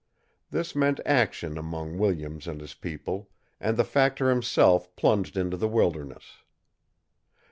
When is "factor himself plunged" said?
3.83-5.37